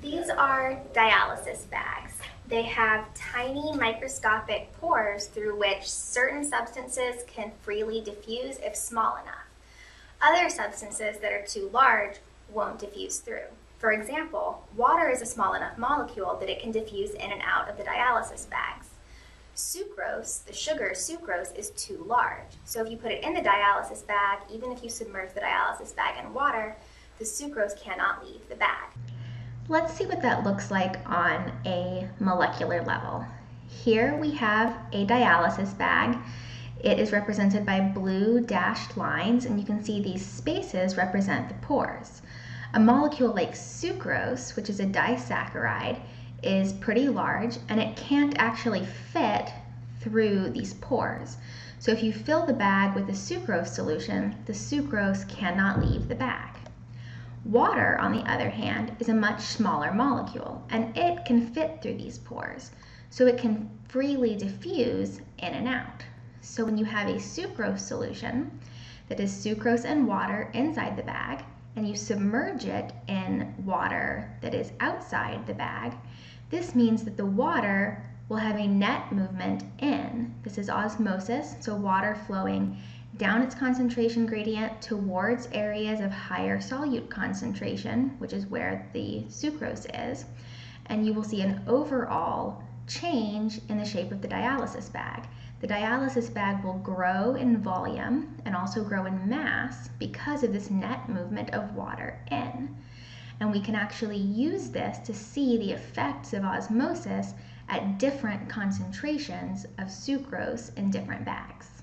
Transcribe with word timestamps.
These 0.00 0.30
are 0.30 0.80
dialysis 0.92 1.68
bags. 1.70 2.12
They 2.46 2.62
have 2.62 3.12
tiny 3.14 3.72
microscopic 3.72 4.72
pores 4.80 5.26
through 5.26 5.58
which 5.58 5.90
certain 5.90 6.44
substances 6.44 7.24
can 7.26 7.50
freely 7.62 8.00
diffuse 8.00 8.58
if 8.58 8.76
small 8.76 9.16
enough. 9.16 9.48
Other 10.22 10.48
substances 10.50 11.18
that 11.18 11.32
are 11.32 11.44
too 11.44 11.68
large 11.72 12.16
won't 12.52 12.78
diffuse 12.78 13.18
through. 13.18 13.48
For 13.78 13.90
example, 13.90 14.62
water 14.76 15.08
is 15.08 15.20
a 15.20 15.26
small 15.26 15.54
enough 15.54 15.76
molecule 15.76 16.36
that 16.36 16.48
it 16.48 16.60
can 16.60 16.70
diffuse 16.70 17.10
in 17.10 17.32
and 17.32 17.42
out 17.44 17.68
of 17.68 17.76
the 17.76 17.82
dialysis 17.84 18.48
bags. 18.48 18.90
Sucrose, 19.56 20.44
the 20.44 20.52
sugar 20.52 20.92
sucrose, 20.94 21.56
is 21.56 21.70
too 21.70 22.04
large. 22.06 22.56
So 22.64 22.84
if 22.84 22.90
you 22.90 22.96
put 22.96 23.10
it 23.10 23.24
in 23.24 23.34
the 23.34 23.40
dialysis 23.40 24.06
bag, 24.06 24.38
even 24.48 24.70
if 24.70 24.84
you 24.84 24.90
submerge 24.90 25.34
the 25.34 25.40
dialysis 25.40 25.94
bag 25.94 26.24
in 26.24 26.32
water, 26.32 26.76
the 27.18 27.24
sucrose 27.24 27.80
cannot 27.80 28.24
leave 28.24 28.48
the 28.48 28.54
bag. 28.54 28.90
Let's 29.70 29.92
see 29.92 30.06
what 30.06 30.22
that 30.22 30.44
looks 30.44 30.70
like 30.70 30.96
on 31.06 31.52
a 31.66 32.08
molecular 32.20 32.82
level. 32.84 33.26
Here 33.68 34.16
we 34.16 34.30
have 34.30 34.74
a 34.92 35.04
dialysis 35.04 35.76
bag. 35.76 36.16
It 36.82 36.98
is 36.98 37.12
represented 37.12 37.66
by 37.66 37.80
blue 37.80 38.40
dashed 38.40 38.96
lines, 38.96 39.44
and 39.44 39.60
you 39.60 39.66
can 39.66 39.84
see 39.84 40.00
these 40.00 40.24
spaces 40.24 40.96
represent 40.96 41.50
the 41.50 41.54
pores. 41.56 42.22
A 42.72 42.80
molecule 42.80 43.34
like 43.34 43.52
sucrose, 43.52 44.56
which 44.56 44.70
is 44.70 44.80
a 44.80 44.86
disaccharide, 44.86 46.00
is 46.42 46.72
pretty 46.72 47.10
large 47.10 47.58
and 47.68 47.78
it 47.78 47.94
can't 47.94 48.38
actually 48.38 48.86
fit 49.12 49.52
through 50.00 50.48
these 50.48 50.72
pores. 50.74 51.36
So 51.78 51.92
if 51.92 52.02
you 52.02 52.14
fill 52.14 52.46
the 52.46 52.54
bag 52.54 52.94
with 52.94 53.10
a 53.10 53.12
sucrose 53.12 53.66
solution, 53.66 54.34
the 54.46 54.54
sucrose 54.54 55.28
cannot 55.28 55.84
leave 55.84 56.08
the 56.08 56.14
bag. 56.14 56.57
Water, 57.44 57.98
on 57.98 58.12
the 58.12 58.30
other 58.30 58.50
hand, 58.50 58.96
is 58.98 59.08
a 59.08 59.14
much 59.14 59.40
smaller 59.40 59.92
molecule 59.92 60.64
and 60.70 60.96
it 60.96 61.24
can 61.24 61.46
fit 61.46 61.80
through 61.80 61.96
these 61.96 62.18
pores, 62.18 62.72
so 63.10 63.26
it 63.26 63.38
can 63.38 63.70
freely 63.88 64.36
diffuse 64.36 65.20
in 65.38 65.54
and 65.54 65.68
out. 65.68 66.04
So 66.40 66.64
when 66.64 66.76
you 66.76 66.84
have 66.84 67.08
a 67.08 67.14
sucrose 67.14 67.80
solution 67.80 68.58
that 69.08 69.20
is 69.20 69.32
sucrose 69.32 69.84
and 69.84 70.06
water 70.06 70.50
inside 70.52 70.96
the 70.96 71.02
bag, 71.02 71.44
and 71.76 71.88
you 71.88 71.94
submerge 71.94 72.64
it 72.64 72.92
in 73.06 73.54
water 73.64 74.36
that 74.40 74.54
is 74.54 74.72
outside 74.80 75.46
the 75.46 75.54
bag, 75.54 75.94
this 76.50 76.74
means 76.74 77.04
that 77.04 77.16
the 77.16 77.24
water 77.24 78.02
will 78.28 78.36
have 78.36 78.56
a 78.56 78.66
net 78.66 79.12
movement 79.12 79.64
in. 79.78 80.34
This 80.42 80.58
is 80.58 80.68
osmosis, 80.68 81.54
so 81.60 81.74
water 81.76 82.14
flowing 82.26 82.76
down 83.18 83.42
its 83.42 83.54
concentration 83.54 84.26
gradient 84.26 84.80
towards 84.80 85.48
areas 85.52 86.00
of 86.00 86.12
higher 86.12 86.58
solute 86.58 87.10
concentration, 87.10 88.14
which 88.18 88.32
is 88.32 88.46
where 88.46 88.88
the 88.92 89.24
sucrose 89.28 89.86
is, 90.12 90.24
and 90.86 91.04
you 91.04 91.12
will 91.12 91.24
see 91.24 91.42
an 91.42 91.60
overall 91.66 92.62
change 92.86 93.60
in 93.68 93.76
the 93.76 93.84
shape 93.84 94.12
of 94.12 94.22
the 94.22 94.28
dialysis 94.28 94.90
bag. 94.92 95.28
The 95.60 95.66
dialysis 95.66 96.32
bag 96.32 96.62
will 96.62 96.78
grow 96.78 97.34
in 97.34 97.58
volume 97.58 98.36
and 98.44 98.54
also 98.54 98.84
grow 98.84 99.06
in 99.06 99.28
mass 99.28 99.88
because 99.98 100.44
of 100.44 100.52
this 100.52 100.70
net 100.70 101.08
movement 101.08 101.50
of 101.50 101.74
water 101.74 102.20
in. 102.30 102.76
And 103.40 103.50
we 103.50 103.60
can 103.60 103.74
actually 103.74 104.18
use 104.18 104.70
this 104.70 104.98
to 104.98 105.12
see 105.12 105.58
the 105.58 105.72
effects 105.72 106.32
of 106.32 106.44
osmosis 106.44 107.34
at 107.68 107.98
different 107.98 108.48
concentrations 108.48 109.64
of 109.78 109.88
sucrose 109.88 110.76
in 110.76 110.90
different 110.90 111.24
bags. 111.24 111.77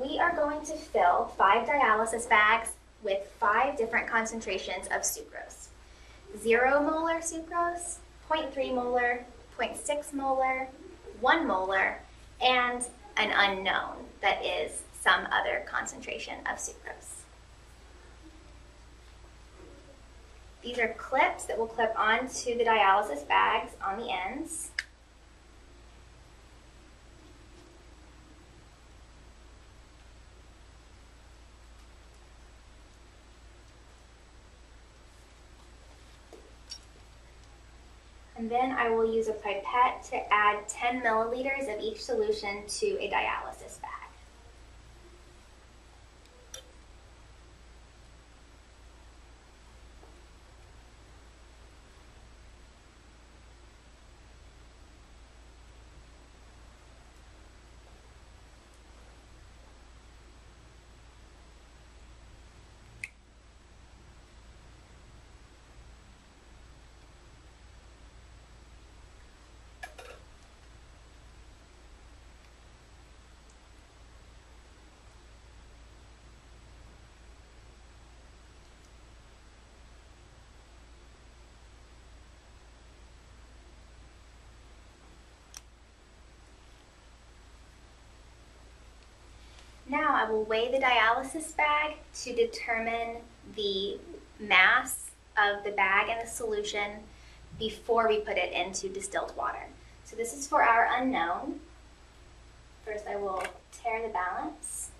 We 0.00 0.18
are 0.18 0.34
going 0.34 0.64
to 0.66 0.72
fill 0.72 1.32
five 1.38 1.68
dialysis 1.68 2.28
bags 2.28 2.70
with 3.02 3.26
five 3.38 3.76
different 3.78 4.08
concentrations 4.08 4.86
of 4.86 5.02
sucrose. 5.02 5.68
Zero 6.38 6.82
molar 6.82 7.20
sucrose, 7.20 7.98
0.3 8.28 8.74
molar, 8.74 9.24
0.6 9.56 10.12
molar, 10.12 10.68
1 11.20 11.46
molar, 11.46 12.00
and 12.42 12.84
an 13.16 13.30
unknown 13.36 14.04
that 14.20 14.44
is 14.44 14.82
some 15.00 15.28
other 15.30 15.64
concentration 15.66 16.38
of 16.50 16.58
sucrose. 16.58 17.22
These 20.62 20.78
are 20.78 20.88
clips 20.94 21.44
that 21.44 21.58
will 21.58 21.66
clip 21.66 21.92
onto 21.96 22.56
the 22.56 22.64
dialysis 22.64 23.28
bags 23.28 23.72
on 23.84 23.98
the 23.98 24.10
ends. 24.10 24.70
And 38.36 38.50
then 38.50 38.72
I 38.72 38.90
will 38.90 39.14
use 39.14 39.28
a 39.28 39.32
pipette 39.32 40.02
to 40.10 40.32
add 40.32 40.68
10 40.68 41.02
milliliters 41.02 41.72
of 41.72 41.80
each 41.80 42.02
solution 42.02 42.66
to 42.66 42.86
a 43.00 43.08
dialysis 43.08 43.80
bag. 43.80 44.04
Now 89.86 90.13
I 90.24 90.30
will 90.30 90.44
weigh 90.44 90.70
the 90.70 90.78
dialysis 90.78 91.54
bag 91.54 91.96
to 92.22 92.34
determine 92.34 93.16
the 93.56 93.98
mass 94.40 95.10
of 95.36 95.62
the 95.64 95.72
bag 95.72 96.08
and 96.08 96.26
the 96.26 96.30
solution 96.30 96.92
before 97.58 98.08
we 98.08 98.20
put 98.20 98.38
it 98.38 98.54
into 98.54 98.88
distilled 98.88 99.36
water. 99.36 99.66
So 100.04 100.16
this 100.16 100.32
is 100.32 100.46
for 100.46 100.62
our 100.62 100.88
unknown. 100.98 101.60
First 102.86 103.06
I 103.06 103.16
will 103.16 103.42
tare 103.70 104.00
the 104.00 104.08
balance. 104.14 104.92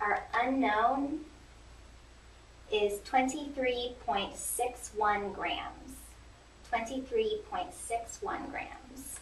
Our 0.00 0.24
unknown 0.34 1.20
is 2.72 2.98
23.61 3.00 5.32
grams. 5.32 5.92
23.61 6.72 8.50
grams. 8.50 9.20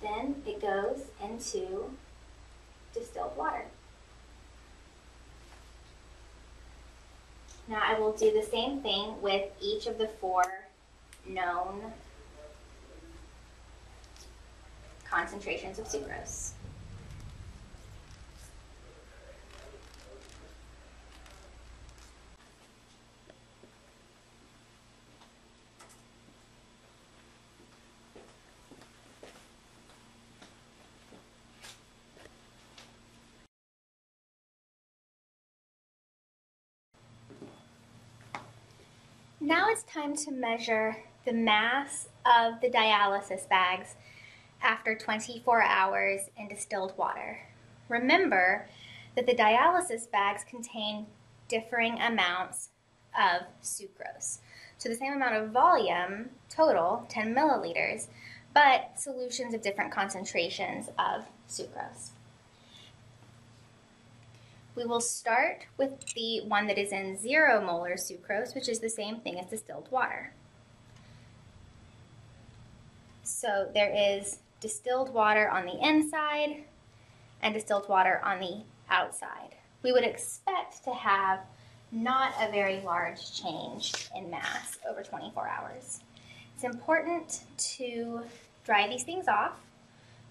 Then 0.00 0.42
it 0.46 0.60
goes 0.60 1.06
into 1.22 1.90
distilled 2.94 3.36
water. 3.36 3.64
Now 7.68 7.82
I 7.84 7.98
will 7.98 8.12
do 8.12 8.32
the 8.32 8.42
same 8.42 8.80
thing 8.80 9.20
with 9.20 9.50
each 9.60 9.86
of 9.86 9.98
the 9.98 10.08
four 10.08 10.44
known 11.26 11.92
concentrations 15.04 15.78
of 15.78 15.86
sucrose. 15.86 16.52
Now 39.48 39.70
it's 39.70 39.84
time 39.84 40.14
to 40.14 40.30
measure 40.30 40.94
the 41.24 41.32
mass 41.32 42.10
of 42.26 42.60
the 42.60 42.68
dialysis 42.68 43.48
bags 43.48 43.94
after 44.60 44.94
24 44.94 45.62
hours 45.62 46.28
in 46.36 46.48
distilled 46.48 46.92
water. 46.98 47.38
Remember 47.88 48.68
that 49.16 49.24
the 49.24 49.34
dialysis 49.34 50.10
bags 50.10 50.44
contain 50.44 51.06
differing 51.48 51.98
amounts 51.98 52.68
of 53.18 53.46
sucrose. 53.62 54.40
So 54.76 54.90
the 54.90 54.94
same 54.94 55.14
amount 55.14 55.36
of 55.36 55.48
volume, 55.48 56.28
total, 56.50 57.06
10 57.08 57.34
milliliters, 57.34 58.08
but 58.52 59.00
solutions 59.00 59.54
of 59.54 59.62
different 59.62 59.92
concentrations 59.92 60.90
of 60.98 61.24
sucrose. 61.48 62.10
We 64.78 64.84
will 64.84 65.00
start 65.00 65.66
with 65.76 66.14
the 66.14 66.42
one 66.42 66.68
that 66.68 66.78
is 66.78 66.92
in 66.92 67.18
zero 67.18 67.60
molar 67.60 67.96
sucrose, 67.96 68.54
which 68.54 68.68
is 68.68 68.78
the 68.78 68.88
same 68.88 69.16
thing 69.18 69.36
as 69.40 69.50
distilled 69.50 69.88
water. 69.90 70.32
So 73.24 73.72
there 73.74 73.92
is 73.92 74.38
distilled 74.60 75.12
water 75.12 75.50
on 75.50 75.66
the 75.66 75.84
inside 75.84 76.62
and 77.42 77.54
distilled 77.54 77.88
water 77.88 78.20
on 78.24 78.38
the 78.38 78.62
outside. 78.88 79.56
We 79.82 79.90
would 79.90 80.04
expect 80.04 80.84
to 80.84 80.94
have 80.94 81.40
not 81.90 82.34
a 82.40 82.48
very 82.52 82.80
large 82.82 83.32
change 83.32 84.08
in 84.14 84.30
mass 84.30 84.78
over 84.88 85.02
24 85.02 85.48
hours. 85.48 86.04
It's 86.54 86.62
important 86.62 87.40
to 87.78 88.20
dry 88.64 88.86
these 88.86 89.02
things 89.02 89.26
off 89.26 89.58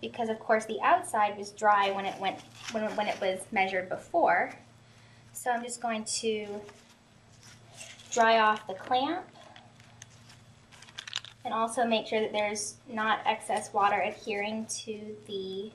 because 0.00 0.28
of 0.28 0.38
course 0.38 0.64
the 0.64 0.80
outside 0.82 1.36
was 1.36 1.50
dry 1.50 1.90
when 1.90 2.06
it 2.06 2.18
went 2.20 2.40
when, 2.72 2.84
when 2.96 3.06
it 3.06 3.20
was 3.20 3.40
measured 3.52 3.88
before. 3.88 4.52
So 5.32 5.50
I'm 5.50 5.62
just 5.62 5.80
going 5.80 6.04
to 6.04 6.60
dry 8.10 8.40
off 8.40 8.66
the 8.66 8.74
clamp 8.74 9.24
and 11.44 11.54
also 11.54 11.84
make 11.84 12.06
sure 12.06 12.20
that 12.20 12.32
there's 12.32 12.74
not 12.88 13.20
excess 13.26 13.72
water 13.72 14.00
adhering 14.00 14.66
to 14.66 15.16
the 15.26 15.70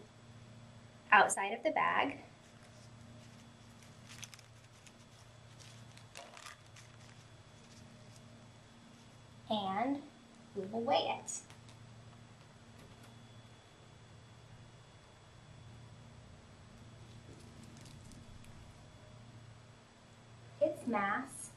outside 1.11 1.53
of 1.53 1.63
the 1.63 1.71
bag. 1.71 2.17
And 9.49 10.01
we 10.55 10.65
will 10.71 10.81
weigh 10.81 11.19
it. 11.23 11.31
Mass 20.87 21.49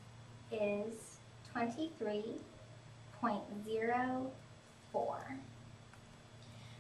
is 0.51 1.19
23.04, 1.55 2.39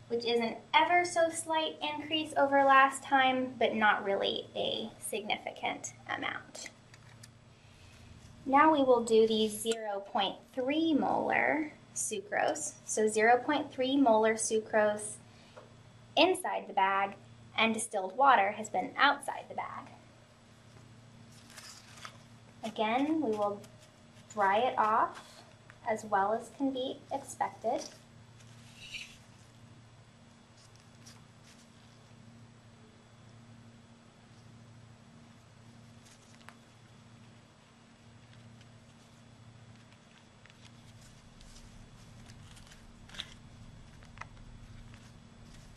which 0.08 0.24
is 0.24 0.40
an 0.40 0.56
ever 0.74 1.04
so 1.04 1.28
slight 1.30 1.76
increase 1.82 2.32
over 2.36 2.64
last 2.64 3.02
time, 3.02 3.54
but 3.58 3.74
not 3.74 4.04
really 4.04 4.46
a 4.54 4.90
significant 5.00 5.92
amount. 6.08 6.70
Now 8.46 8.72
we 8.72 8.82
will 8.82 9.04
do 9.04 9.26
the 9.26 9.48
0.3 9.48 10.98
molar 10.98 11.72
sucrose. 11.94 12.72
So 12.86 13.02
0.3 13.06 14.00
molar 14.00 14.34
sucrose 14.34 15.16
inside 16.16 16.66
the 16.66 16.72
bag 16.72 17.14
and 17.56 17.74
distilled 17.74 18.16
water 18.16 18.52
has 18.52 18.70
been 18.70 18.92
outside 18.96 19.44
the 19.48 19.54
bag. 19.54 19.88
Again, 22.64 23.20
we 23.20 23.30
will 23.30 23.60
dry 24.32 24.58
it 24.58 24.78
off 24.78 25.42
as 25.88 26.04
well 26.04 26.32
as 26.32 26.50
can 26.56 26.70
be 26.70 26.98
expected. 27.12 27.84